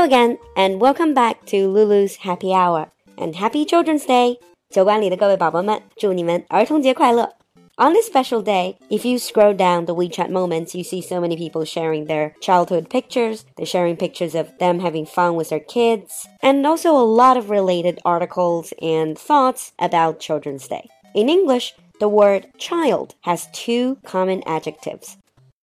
[0.00, 4.38] Hello again, and welcome back to Lulu's Happy Hour and Happy Children's Day.
[4.70, 7.34] 酒馆里的各位宝宝们，祝你们儿童节快乐！
[7.76, 11.64] On this special day, if you scroll down the WeChat moments, you see so many people
[11.64, 13.42] sharing their childhood pictures.
[13.56, 17.50] They're sharing pictures of them having fun with their kids, and also a lot of
[17.50, 20.88] related articles and thoughts about Children's Day.
[21.14, 25.16] In English, the word child has two common adjectives.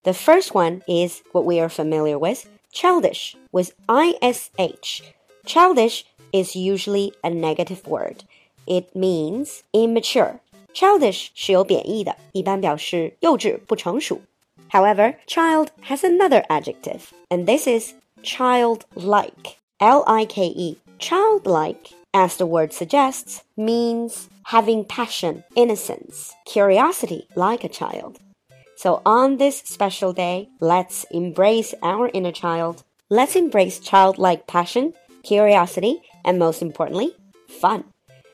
[0.04, 5.02] The first one is what we are familiar with, childish, with ish.
[5.45, 8.23] Childish is usually a negative word.
[8.66, 10.39] It means immature.
[10.73, 14.21] Childish 是有贬义的，一般表示幼稚、不成熟。
[14.71, 17.93] However, child has another adjective, and this is
[18.23, 19.57] childlike.
[19.77, 20.77] L I K E.
[20.98, 28.16] Childlike, as the word suggests, means having passion, innocence, curiosity like a child.
[28.77, 32.84] So on this special day, let's embrace our inner child.
[33.09, 37.15] Let's embrace childlike passion, curiosity, and most importantly,
[37.48, 37.85] fun.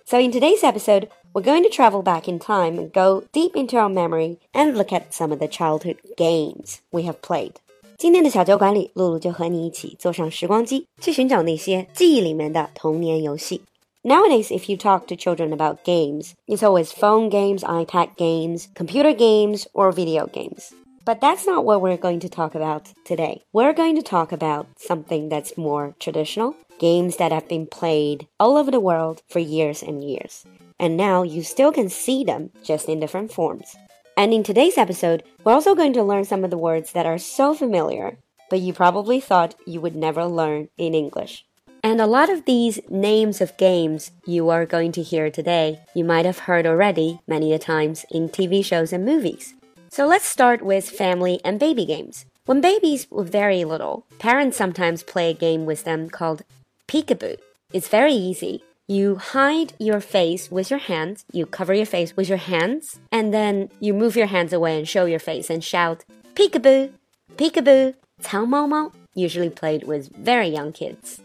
[0.05, 3.77] So in today's episode, we're going to travel back in time and go deep into
[3.77, 7.53] our memory and look at some of the childhood games we have played.
[7.97, 13.61] 今天的小酒馆里，露露就和你一起坐上时光机，去寻找那些记忆里面的童年游戏。
[14.04, 19.12] Nowadays, if you talk to children about games, it's always phone games, iPad games, computer
[19.12, 20.74] games, or video games.
[21.04, 23.42] But that's not what we're going to talk about today.
[23.52, 28.56] We're going to talk about something that's more traditional, games that have been played all
[28.56, 30.44] over the world for years and years
[30.78, 33.76] and now you still can see them just in different forms.
[34.16, 37.18] And in today's episode, we're also going to learn some of the words that are
[37.18, 38.18] so familiar,
[38.50, 41.44] but you probably thought you would never learn in English.
[41.83, 46.03] And a lot of these names of games you are going to hear today, you
[46.03, 49.55] might have heard already many a times in TV shows and movies.
[49.89, 52.25] So let's start with family and baby games.
[52.45, 56.43] When babies were very little, parents sometimes play a game with them called
[56.87, 57.37] peekaboo.
[57.71, 58.63] It's very easy.
[58.87, 63.31] You hide your face with your hands, you cover your face with your hands, and
[63.33, 66.91] then you move your hands away and show your face and shout, peekaboo,
[67.37, 71.21] peekaboo, 藏猫猫, usually played with very young kids.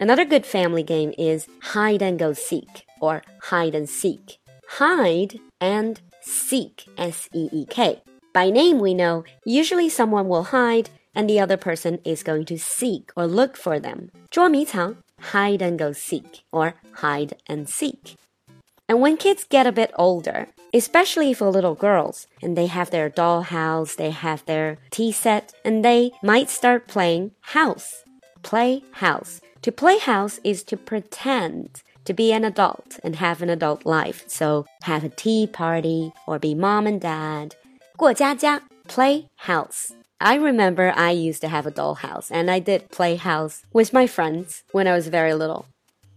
[0.00, 4.38] Another good family game is hide and go seek or hide and seek.
[4.78, 8.02] Hide and seek, S E E K.
[8.32, 12.58] By name, we know usually someone will hide and the other person is going to
[12.58, 14.10] seek or look for them.
[14.30, 14.96] 捉迷藏
[15.32, 18.16] hide and go seek or hide and seek.
[18.88, 23.08] And when kids get a bit older, especially for little girls, and they have their
[23.08, 28.04] doll house, they have their tea set, and they might start playing house.
[28.42, 29.40] Play house.
[29.62, 34.24] To play house is to pretend to be an adult and have an adult life.
[34.26, 37.54] So have a tea party or be mom and dad.
[37.96, 39.92] 过家家, play house.
[40.20, 44.06] I remember I used to have a dollhouse and I did play house with my
[44.06, 45.66] friends when I was very little.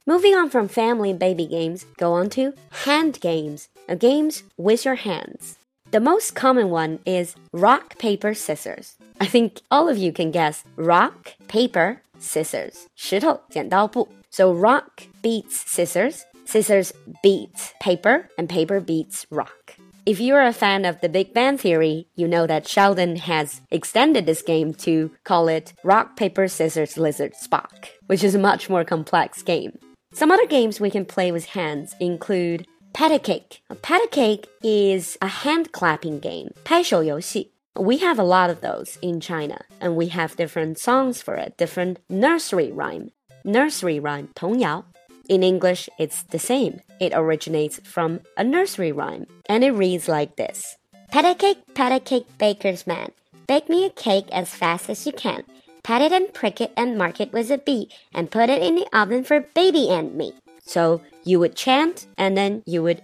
[0.06, 2.54] Moving on from family and baby games, go on to
[2.86, 3.68] hand games,
[4.00, 5.58] games with your hands.
[5.92, 8.96] The most common one is rock, paper, scissors.
[9.22, 12.88] I think all of you can guess rock, paper, scissors.
[12.96, 14.08] 石头,剪刀布.
[14.30, 16.92] So rock beats scissors, scissors
[17.24, 19.78] beats paper, and paper beats rock.
[20.06, 24.26] If you're a fan of the Big Bang Theory, you know that Sheldon has extended
[24.26, 28.86] this game to call it Rock, Paper, Scissors, Lizard, Spock, which is a much more
[28.86, 29.78] complex game.
[30.14, 32.66] Some other games we can play with hands include
[33.02, 33.62] Pat a Cake.
[33.70, 37.52] A pat a cake is a hand clapping game, 拍手游戏.
[37.76, 41.58] We have a lot of those in China, and we have different songs for it,
[41.58, 43.12] different nursery rhyme.
[43.44, 44.86] Nursery rhyme, 童谣.
[45.30, 46.82] In English, it's the same.
[47.00, 50.78] It originates from a nursery rhyme, and it reads like this
[51.12, 53.12] Pat a cake, pat a cake, baker's man.
[53.48, 55.44] Bake me a cake as fast as you can.
[55.84, 58.76] Pat it and prick it and mark it with a B, and put it in
[58.76, 60.34] the oven for baby and me.
[60.66, 63.04] So you would chant, and then you would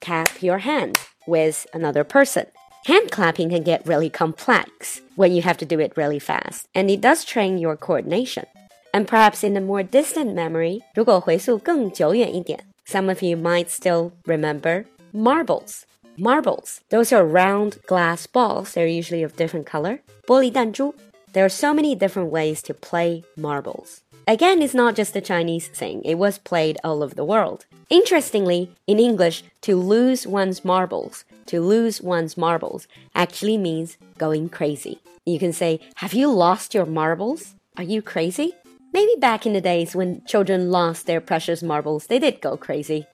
[0.00, 2.46] clap your hand with another person.
[2.86, 6.90] Hand clapping can get really complex when you have to do it really fast, and
[6.90, 8.46] it does train your coordination.
[8.92, 15.82] And perhaps in a more distant memory, 如果回溯更久远一点, some of you might still remember marbles.
[16.18, 16.80] Marbles.
[16.90, 18.74] Those are round glass balls.
[18.74, 20.00] They're usually of different color.
[20.26, 20.94] 玻璃弹珠.
[21.32, 24.02] There are so many different ways to play marbles.
[24.29, 26.03] Again, it's not just a Chinese thing.
[26.03, 27.65] It was played all over the world.
[27.89, 34.99] Interestingly, in English, to lose one's marbles, to lose one's marbles actually means going crazy.
[35.25, 37.55] You can say, Have you lost your marbles?
[37.77, 38.51] Are you crazy?
[38.91, 43.07] Maybe back in the days when children lost their precious marbles, they did go crazy.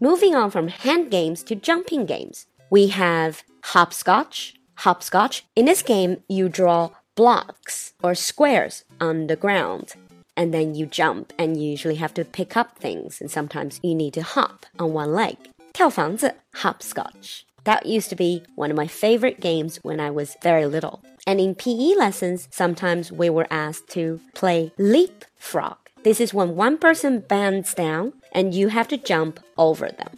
[0.00, 4.54] Moving on from hand games to jumping games, we have hopscotch.
[4.78, 5.44] Hopscotch.
[5.54, 9.94] In this game, you draw blocks or squares on the ground
[10.35, 13.95] and then you jump, and you usually have to pick up things, and sometimes you
[13.95, 15.37] need to hop on one leg.
[15.73, 17.45] 跳房子, hopscotch.
[17.63, 21.01] That used to be one of my favorite games when I was very little.
[21.27, 25.77] And in PE lessons, sometimes we were asked to play leapfrog.
[26.03, 30.17] This is when one person bends down and you have to jump over them.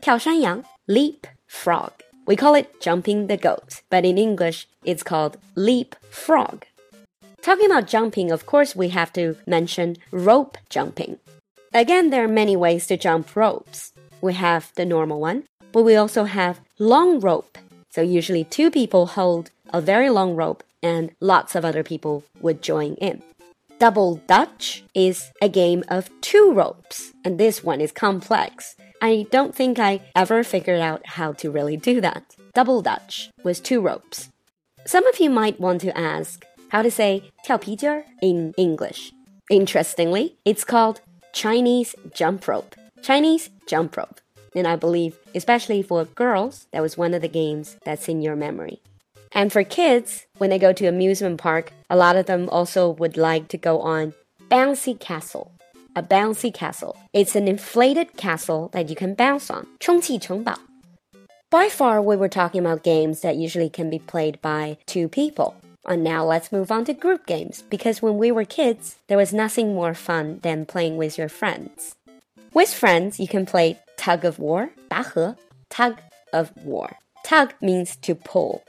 [0.00, 1.90] 跳山羊, leapfrog.
[2.26, 6.64] We call it jumping the goat, but in English, it's called leapfrog.
[7.41, 11.19] Talking about jumping, of course, we have to mention rope jumping.
[11.73, 13.93] Again, there are many ways to jump ropes.
[14.21, 17.57] We have the normal one, but we also have long rope.
[17.89, 22.61] So usually two people hold a very long rope and lots of other people would
[22.61, 23.21] join in.
[23.79, 28.75] Double Dutch is a game of two ropes, and this one is complex.
[29.01, 32.35] I don't think I ever figured out how to really do that.
[32.53, 34.29] Double Dutch was two ropes.
[34.85, 39.12] Some of you might want to ask how to say 跳皮筋儿 in English.
[39.50, 41.00] Interestingly, it's called
[41.32, 42.74] Chinese jump rope.
[43.02, 44.20] Chinese jump rope.
[44.54, 48.36] And I believe, especially for girls, that was one of the games that's in your
[48.36, 48.80] memory.
[49.32, 53.16] And for kids, when they go to amusement park, a lot of them also would
[53.16, 54.14] like to go on
[54.48, 55.50] bouncy castle.
[55.96, 56.96] A bouncy castle.
[57.12, 59.66] It's an inflated castle that you can bounce on.
[59.80, 60.58] 充气城堡.
[61.50, 65.54] By far, we were talking about games that usually can be played by two people.
[65.86, 69.32] And now let's move on to group games because when we were kids, there was
[69.32, 71.96] nothing more fun than playing with your friends.
[72.54, 75.36] With friends, you can play tug of war, 拔河,
[75.68, 76.00] tug
[76.32, 76.96] of war.
[77.24, 78.62] Tug means to pull.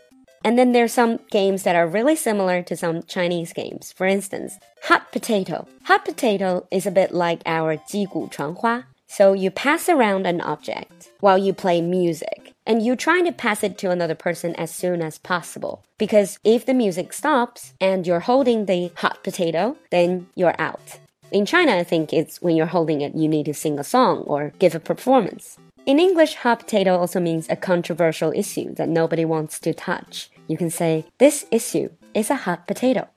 [0.44, 3.92] And then there's some games that are really similar to some Chinese games.
[3.92, 5.68] For instance, hot potato.
[5.86, 8.84] Hot potato is a bit like our 击鼓传花.
[9.08, 12.49] So you pass around an object while you play music.
[12.67, 15.83] And you're trying to pass it to another person as soon as possible.
[15.99, 20.99] Because if the music stops and you're holding the hot potato, then you're out.
[21.33, 24.19] In China, I think it's when you're holding it, you need to sing a song
[24.27, 25.59] or give a performance.
[25.87, 30.31] In English, hot potato also means a controversial issue that nobody wants to touch.
[30.47, 33.09] You can say, This issue is a hot potato.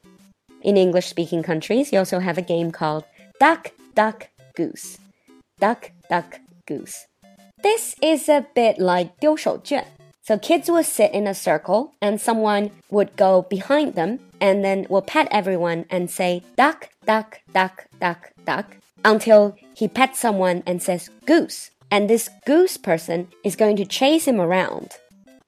[0.62, 3.04] In English speaking countries, you also have a game called
[3.40, 4.98] Duck, Duck, Goose.
[5.60, 7.08] Duck, Duck, Goose.
[7.63, 9.85] This is a bit like 丢手绢.
[10.23, 14.87] So kids would sit in a circle and someone would go behind them and then
[14.91, 20.83] will pet everyone and say duck, duck, duck, duck, duck until he pets someone and
[20.83, 24.99] says goose and this goose person is going to chase him around.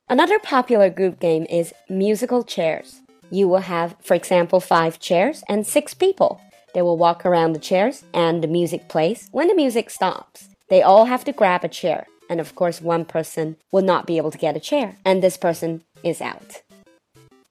[0.08, 3.00] Another popular group game is musical chairs.
[3.30, 6.40] You will have, for example, five chairs and six people.
[6.74, 9.28] They will walk around the chairs and the music plays.
[9.30, 12.06] When the music stops, they all have to grab a chair.
[12.28, 15.36] And of course, one person will not be able to get a chair, and this
[15.36, 16.62] person is out.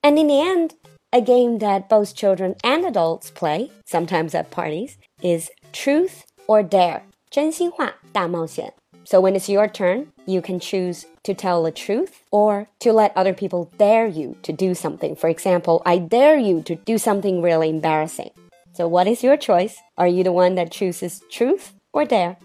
[0.02, 0.76] And in the end,
[1.12, 7.04] a game that both children and adults play, sometimes at parties, is Truth or Dare.
[7.30, 8.74] 真心话大冒险.
[9.04, 13.12] So when it's your turn, you can choose to tell the truth or to let
[13.16, 15.16] other people dare you to do something.
[15.16, 18.32] For example, I dare you to do something really embarrassing.
[18.74, 19.78] So what is your choice?
[19.98, 22.38] Are you the one that chooses truth or dare?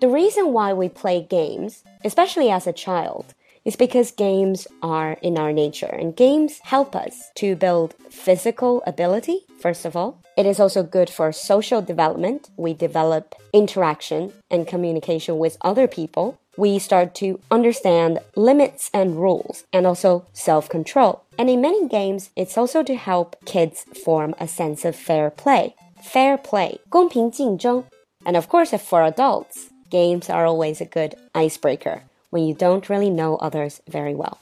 [0.00, 3.34] The reason why we play games, especially as a child,
[3.64, 9.46] is because games are in our nature and games help us to build physical ability,
[9.58, 10.20] first of all.
[10.36, 12.50] It is also good for social development.
[12.56, 16.38] We develop interaction and communication with other people.
[16.56, 21.22] We start to understand limits and rules and also self control.
[21.38, 25.74] And in many games, it's also to help kids form a sense of fair play.
[26.02, 27.84] Fair play, 公平竞争.
[28.26, 33.10] And of course, for adults, games are always a good icebreaker when you don't really
[33.10, 34.38] know others very well.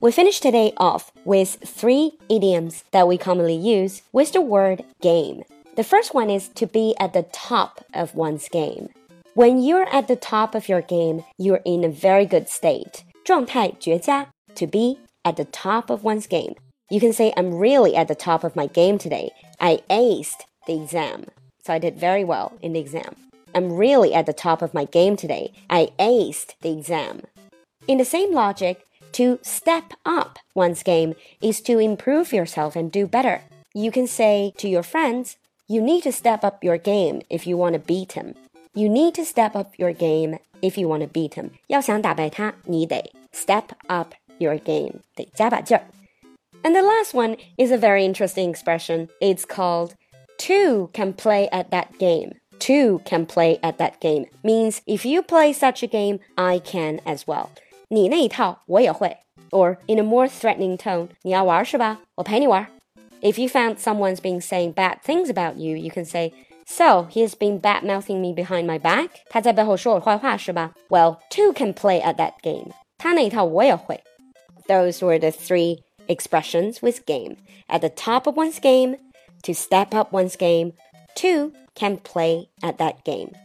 [0.00, 5.42] We finish today off with three idioms that we commonly use with the word game.
[5.76, 8.88] The first one is to be at the top of one's game.
[9.34, 13.04] When you're at the top of your game, you're in a very good state.
[13.24, 16.54] 状态绝佳, to be at the top of one's game.
[16.90, 19.30] You can say, I'm really at the top of my game today.
[19.60, 21.26] I aced the exam.
[21.62, 23.14] So I did very well in the exam.
[23.54, 25.52] I'm really at the top of my game today.
[25.68, 27.22] I aced the exam.
[27.86, 33.06] In the same logic, to step up one's game is to improve yourself and do
[33.06, 33.42] better.
[33.74, 35.36] You can say to your friends,
[35.66, 38.34] you need to step up your game if you want to beat him.
[38.74, 41.50] You need to step up your game if you want to beat him.
[41.66, 45.84] 要想打败他，你得 step up your game，得加把劲儿。
[46.62, 49.08] And the last one is a very interesting expression.
[49.20, 49.94] It's called
[50.36, 55.22] two can play at that game two can play at that game means if you
[55.22, 57.48] play such a game, I can as well.
[57.88, 59.16] 你那一套我也会.
[59.50, 62.00] Or in a more threatening tone, 你要玩是吧？
[62.16, 62.66] 我陪你玩.
[63.20, 66.32] If you found someone's been saying bad things about you, you can say,
[66.66, 69.08] So he has been bad mouthing me behind my back.
[69.28, 70.72] 他在背后说我坏话是吧？
[70.88, 72.70] Well, two can play at that game.
[72.96, 74.00] 他那一套我也会。
[74.68, 77.38] Those were the three expressions with game.
[77.66, 78.98] At the top of one's game,
[79.42, 80.74] to step up one's game,
[81.16, 83.35] two can play at that game.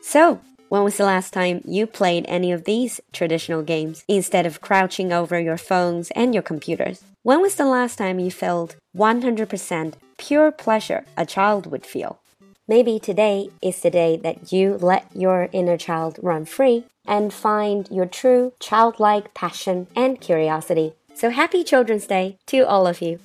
[0.00, 0.40] So,
[0.70, 5.12] when was the last time you played any of these traditional games instead of crouching
[5.12, 7.02] over your phones and your computers?
[7.22, 12.20] When was the last time you felt 100% pure pleasure a child would feel?
[12.68, 17.88] Maybe today is the day that you let your inner child run free and find
[17.90, 20.92] your true childlike passion and curiosity.
[21.14, 23.18] So happy Children's Day to all of you.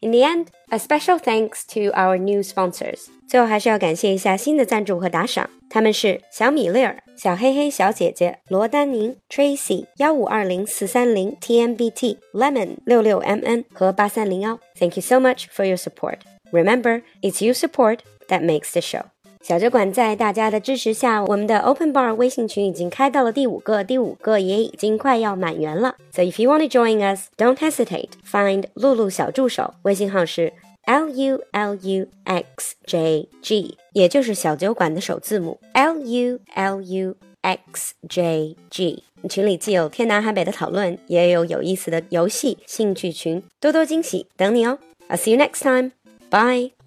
[0.00, 3.06] In the end, a special thanks to our new sponsors.
[3.26, 14.60] 最后还是要感谢一下新的赞助和打赏，他们是小米粒儿、小黑黑小姐姐、罗丹宁、Tracy 幺五二零四三零 TMBT、Lemon 六六 MN 和八三零幺。
[14.78, 16.18] Thank you so much for your support.
[16.52, 19.04] Remember, it's your support that makes the show.
[19.41, 25.95] 小酒馆在大家的支持下，我们的 Open Bar 微信群已经开到了第五个，第五个也已经快要满员了。
[26.11, 28.09] So if you want to join us, don't hesitate.
[28.29, 30.53] Find 露露小助手，微信号是
[30.83, 39.03] L U L U X J G，也就是小酒馆的首字母 L U L U X J G。
[39.29, 44.79] 群里既有天南海北的讨论，也有有意思的游戏兴趣群，多多惊喜等你哦。
[45.07, 45.91] I'll see you next time.
[46.29, 46.78] Bye.